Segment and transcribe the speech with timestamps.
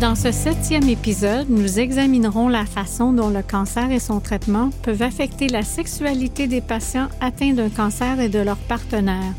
[0.00, 5.02] Dans ce septième épisode, nous examinerons la façon dont le cancer et son traitement peuvent
[5.02, 9.34] affecter la sexualité des patients atteints d'un cancer et de leurs partenaires.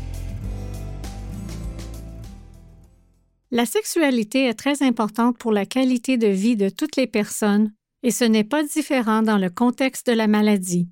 [3.50, 7.72] La sexualité est très importante pour la qualité de vie de toutes les personnes
[8.02, 10.90] et ce n'est pas différent dans le contexte de la maladie.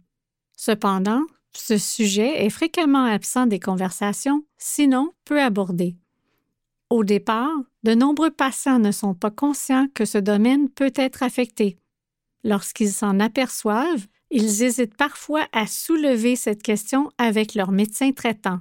[0.56, 1.20] Cependant,
[1.54, 5.98] ce sujet est fréquemment absent des conversations, sinon peu abordé.
[6.90, 7.52] Au départ,
[7.82, 11.76] de nombreux patients ne sont pas conscients que ce domaine peut être affecté.
[12.44, 18.60] Lorsqu'ils s'en aperçoivent, ils hésitent parfois à soulever cette question avec leur médecin traitant.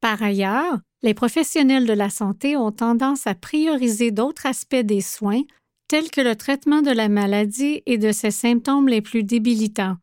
[0.00, 5.42] Par ailleurs, les professionnels de la santé ont tendance à prioriser d'autres aspects des soins,
[5.88, 9.96] tels que le traitement de la maladie et de ses symptômes les plus débilitants.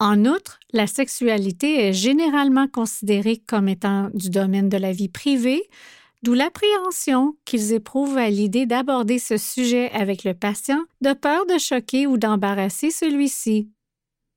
[0.00, 5.62] En outre, la sexualité est généralement considérée comme étant du domaine de la vie privée,
[6.22, 11.58] d'où l'appréhension qu'ils éprouvent à l'idée d'aborder ce sujet avec le patient, de peur de
[11.58, 13.70] choquer ou d'embarrasser celui-ci.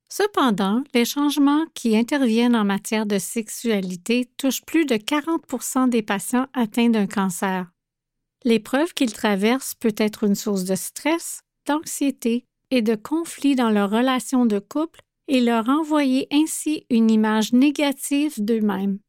[0.09, 6.47] Cependant, les changements qui interviennent en matière de sexualité touchent plus de 40% des patients
[6.53, 7.71] atteints d'un cancer.
[8.43, 13.89] L'épreuve qu'ils traversent peut être une source de stress, d'anxiété et de conflits dans leur
[13.89, 18.99] relation de couple et leur envoyer ainsi une image négative d'eux-mêmes.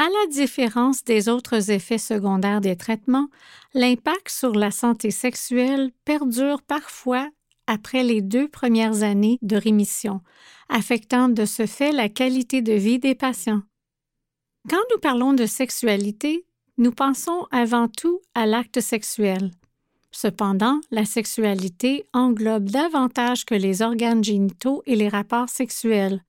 [0.00, 3.28] À la différence des autres effets secondaires des traitements,
[3.74, 7.28] l'impact sur la santé sexuelle perdure parfois
[7.66, 10.22] après les deux premières années de rémission,
[10.70, 13.60] affectant de ce fait la qualité de vie des patients.
[14.70, 16.46] Quand nous parlons de sexualité,
[16.78, 19.50] nous pensons avant tout à l'acte sexuel.
[20.12, 26.24] Cependant, la sexualité englobe davantage que les organes génitaux et les rapports sexuels.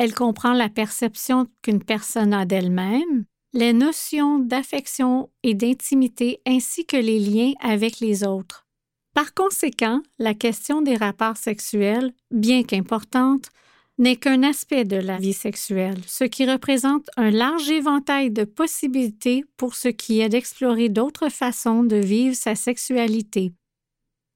[0.00, 6.96] Elle comprend la perception qu'une personne a d'elle-même, les notions d'affection et d'intimité ainsi que
[6.96, 8.66] les liens avec les autres.
[9.14, 13.50] Par conséquent, la question des rapports sexuels, bien qu'importante,
[13.98, 19.44] n'est qu'un aspect de la vie sexuelle, ce qui représente un large éventail de possibilités
[19.58, 23.52] pour ce qui est d'explorer d'autres façons de vivre sa sexualité.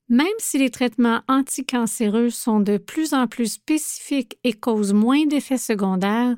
[0.09, 5.59] Même si les traitements anticancéreux sont de plus en plus spécifiques et causent moins d'effets
[5.59, 6.37] secondaires,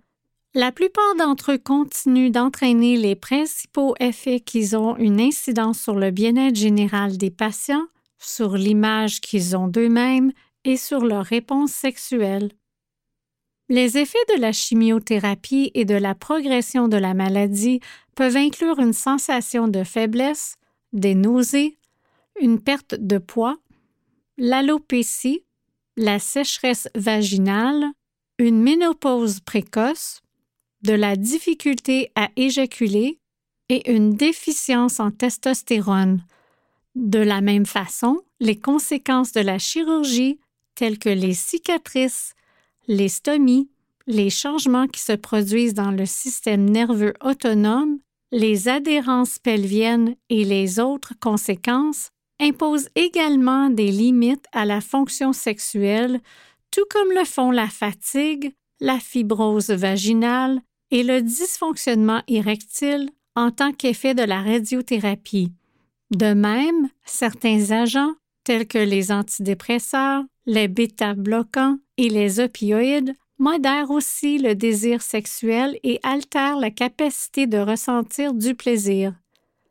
[0.55, 6.11] la plupart d'entre eux continuent d'entraîner les principaux effets qui ont une incidence sur le
[6.11, 7.87] bien-être général des patients
[8.19, 10.33] sur l'image qu'ils ont d'eux-mêmes
[10.65, 12.53] et sur leur réponse sexuelle.
[13.69, 17.81] Les effets de la chimiothérapie et de la progression de la maladie
[18.15, 20.57] peuvent inclure une sensation de faiblesse,
[20.93, 21.77] des nausées,
[22.41, 23.59] une perte de poids,
[24.39, 25.45] l'alopécie,
[25.97, 27.87] la sécheresse vaginale,
[28.39, 30.23] une ménopause précoce,
[30.83, 33.19] de la difficulté à éjaculer
[33.69, 36.23] et une déficience en testostérone,
[36.95, 40.39] de la même façon, les conséquences de la chirurgie,
[40.75, 42.35] telles que les cicatrices,
[42.87, 43.71] les stomies,
[44.07, 47.99] les changements qui se produisent dans le système nerveux autonome,
[48.31, 52.11] les adhérences pelviennes et les autres conséquences
[52.41, 56.21] imposent également des limites à la fonction sexuelle,
[56.71, 60.61] tout comme le font la fatigue, la fibrose vaginale
[60.91, 65.53] et le dysfonctionnement érectile en tant qu'effet de la radiothérapie.
[66.11, 68.15] De même, certains agents,
[68.45, 76.01] tels que les antidépresseurs, les bêta-bloquants et les opioïdes, modèrent aussi le désir sexuel et
[76.03, 79.13] altèrent la capacité de ressentir du plaisir.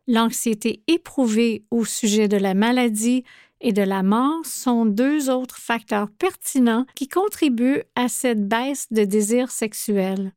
[0.07, 3.23] L'anxiété éprouvée au sujet de la maladie
[3.61, 9.03] et de la mort sont deux autres facteurs pertinents qui contribuent à cette baisse de
[9.03, 10.33] désir sexuel.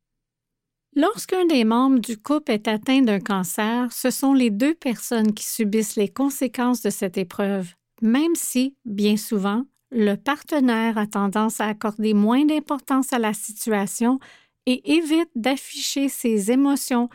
[0.95, 5.45] Lorsqu'un des membres du couple est atteint d'un cancer, ce sont les deux personnes qui
[5.45, 11.65] subissent les conséquences de cette épreuve, même si, bien souvent, le partenaire a tendance à
[11.65, 14.19] accorder moins d'importance à la situation
[14.65, 17.09] et évite d'afficher ses émotions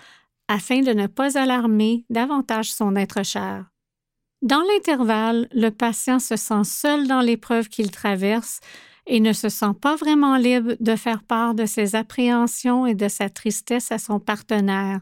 [0.49, 3.71] afin de ne pas alarmer davantage son être cher.
[4.43, 8.61] Dans l'intervalle, le patient se sent seul dans l'épreuve qu'il traverse
[9.07, 13.09] et ne se sent pas vraiment libre de faire part de ses appréhensions et de
[13.09, 15.01] sa tristesse à son partenaire.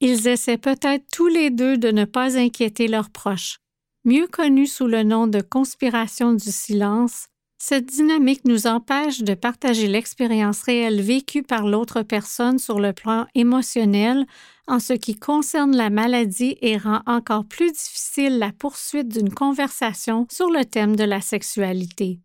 [0.00, 3.58] Ils essaient peut-être tous les deux de ne pas inquiéter leurs proches.
[4.04, 7.28] Mieux connue sous le nom de conspiration du silence,
[7.66, 13.26] cette dynamique nous empêche de partager l'expérience réelle vécue par l'autre personne sur le plan
[13.34, 14.26] émotionnel
[14.68, 20.26] en ce qui concerne la maladie et rend encore plus difficile la poursuite d'une conversation
[20.30, 22.20] sur le thème de la sexualité.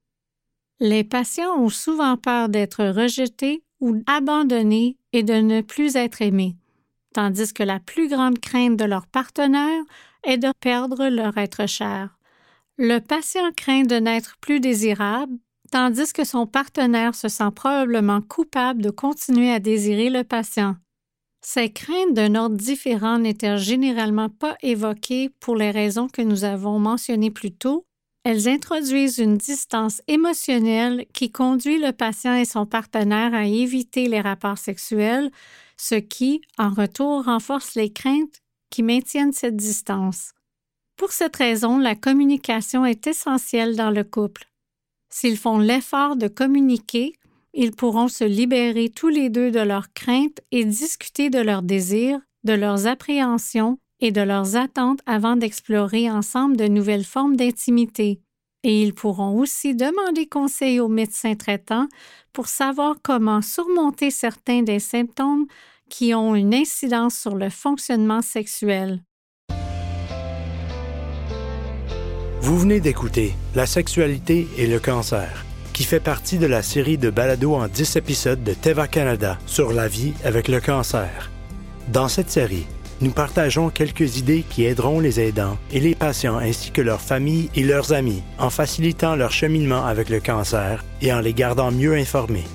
[0.82, 6.58] Les patients ont souvent peur d'être rejetés ou abandonnés et de ne plus être aimés,
[7.14, 9.84] tandis que la plus grande crainte de leur partenaire
[10.26, 12.19] est de perdre leur être cher.
[12.82, 15.34] Le patient craint de n'être plus désirable,
[15.70, 20.78] tandis que son partenaire se sent probablement coupable de continuer à désirer le patient.
[21.42, 26.80] Ces craintes d'un ordre différent n'étaient généralement pas évoquées pour les raisons que nous avons
[26.80, 27.86] mentionnées plus tôt.
[28.24, 34.22] Elles introduisent une distance émotionnelle qui conduit le patient et son partenaire à éviter les
[34.22, 35.32] rapports sexuels,
[35.76, 38.40] ce qui, en retour, renforce les craintes
[38.70, 40.32] qui maintiennent cette distance.
[41.00, 44.44] Pour cette raison, la communication est essentielle dans le couple.
[45.10, 47.14] S'ils font l'effort de communiquer,
[47.54, 52.20] ils pourront se libérer tous les deux de leurs craintes et discuter de leurs désirs,
[52.44, 58.20] de leurs appréhensions et de leurs attentes avant d'explorer ensemble de nouvelles formes d'intimité.
[58.64, 61.88] Et ils pourront aussi demander conseil au médecin traitant
[62.34, 65.48] pour savoir comment surmonter certains des symptômes
[65.90, 69.02] qui ont une incidence sur le fonctionnement sexuel.
[72.50, 77.12] Vous venez d'écouter La sexualité et le cancer, qui fait partie de la série de
[77.12, 81.30] balados en 10 épisodes de Teva Canada sur la vie avec le cancer.
[81.90, 82.66] Dans cette série,
[83.02, 87.52] nous partageons quelques idées qui aideront les aidants et les patients ainsi que leurs familles
[87.54, 91.94] et leurs amis en facilitant leur cheminement avec le cancer et en les gardant mieux
[91.94, 92.48] informés.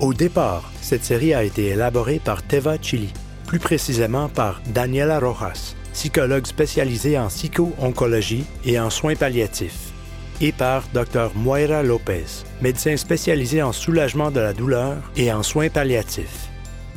[0.00, 3.12] Au départ, cette série a été élaborée par Teva Chili,
[3.46, 9.92] plus précisément par Daniela Rojas, psychologue spécialisé en psycho-oncologie et en soins palliatifs,
[10.40, 15.70] et par Dr Moira Lopez, médecin spécialisé en soulagement de la douleur et en soins
[15.70, 16.50] palliatifs.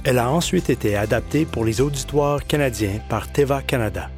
[0.04, 4.10] Elle a ensuite été adaptée pour les auditoires canadiens par Teva Canada.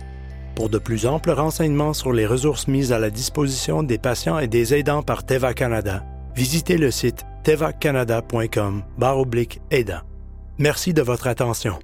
[0.55, 4.47] Pour de plus amples renseignements sur les ressources mises à la disposition des patients et
[4.47, 6.03] des aidants par Teva Canada,
[6.35, 8.83] visitez le site tevacanada.com
[9.71, 10.01] aidant.
[10.57, 11.79] Merci de votre attention.